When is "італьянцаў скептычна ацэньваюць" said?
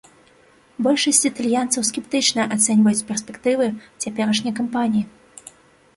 1.29-3.05